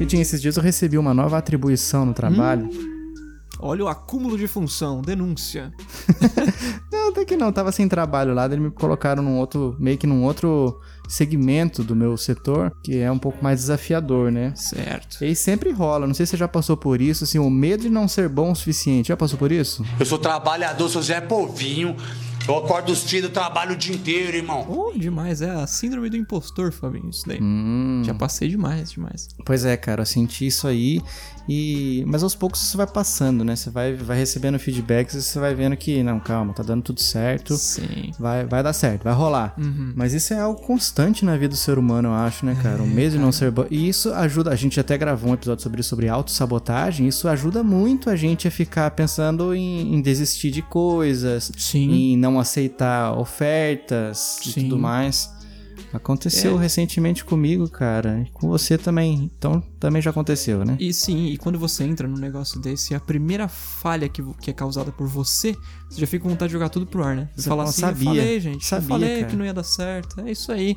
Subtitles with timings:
[0.00, 2.66] E tinha esses dias eu recebi uma nova atribuição no trabalho.
[2.66, 2.98] Hum.
[3.60, 5.72] Olha o acúmulo de função, denúncia.
[6.92, 10.06] não, até que não, tava sem trabalho lá, eles me colocaram num outro, meio que
[10.06, 14.52] num outro segmento do meu setor, que é um pouco mais desafiador, né?
[14.54, 15.18] Certo.
[15.22, 17.82] E aí sempre rola, não sei se você já passou por isso, assim, o medo
[17.82, 19.08] de não ser bom o suficiente.
[19.08, 19.84] Já passou por isso?
[19.98, 21.96] Eu sou trabalhador, sou Zé Povinho.
[22.48, 24.66] Eu acordo cedo, trabalho o dia inteiro, irmão.
[24.66, 25.42] Oh, demais.
[25.42, 27.38] É a síndrome do impostor, Fabinho, isso daí.
[27.42, 28.00] Hum.
[28.06, 29.28] Já passei demais, demais.
[29.44, 31.02] Pois é, cara, eu senti isso aí.
[31.46, 32.04] E...
[32.06, 33.54] Mas aos poucos isso vai passando, né?
[33.54, 37.00] Você vai, vai recebendo feedbacks e você vai vendo que, não, calma, tá dando tudo
[37.00, 37.54] certo.
[37.56, 38.12] Sim.
[38.18, 39.54] Vai, vai dar certo, vai rolar.
[39.58, 39.92] Uhum.
[39.94, 42.78] Mas isso é algo constante na vida do ser humano, eu acho, né, cara?
[42.78, 43.66] É, o medo de não ser bom.
[43.70, 44.50] E isso ajuda.
[44.50, 47.06] A gente até gravou um episódio sobre isso, sobre autossabotagem.
[47.06, 51.90] Isso ajuda muito a gente a ficar pensando em, em desistir de coisas, Sim.
[51.90, 54.50] em não aceitar ofertas Sim.
[54.50, 55.38] e tudo mais.
[55.92, 56.60] Aconteceu é.
[56.60, 58.20] recentemente comigo, cara.
[58.20, 59.30] E com você também.
[59.38, 60.76] Então também já aconteceu, né?
[60.78, 64.52] E sim, e quando você entra num negócio desse, a primeira falha que, que é
[64.52, 65.56] causada por você,
[65.88, 67.28] você já fica com vontade de jogar tudo pro ar, né?
[67.34, 68.66] Você, você fala assim, sabia, eu falei, gente.
[68.66, 69.26] Sabia, falei cara.
[69.26, 70.20] que não ia dar certo.
[70.20, 70.76] É isso aí.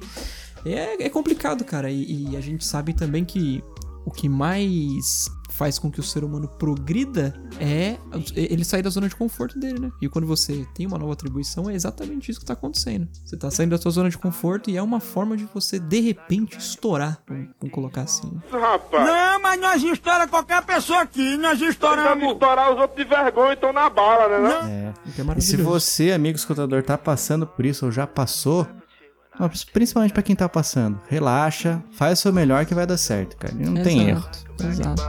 [0.64, 1.92] É, é complicado, cara.
[1.92, 3.62] E, e a gente sabe também que
[4.06, 7.98] o que mais faz com que o ser humano progrida é
[8.36, 9.92] ele sair da zona de conforto dele, né?
[10.02, 13.08] E quando você tem uma nova atribuição, é exatamente isso que tá acontecendo.
[13.24, 16.00] Você tá saindo da sua zona de conforto e é uma forma de você, de
[16.00, 17.22] repente, estourar.
[17.28, 18.42] Vamos, colocar assim.
[18.50, 19.06] Rapaz.
[19.06, 22.10] Não, mas nós estoura qualquer pessoa aqui, nós estouramos.
[22.10, 24.40] Vamos estourar os outros de vergonha, então na bala, né?
[24.40, 24.68] Não?
[24.68, 24.94] É.
[25.34, 28.68] é e se você, amigo escutador, tá passando por isso ou já passou,
[29.74, 31.00] Principalmente para quem tá passando.
[31.10, 33.54] Relaxa, faz o seu melhor que vai dar certo, cara.
[33.54, 33.84] E não Exato.
[33.84, 34.30] tem erro.
[34.64, 35.02] Exato.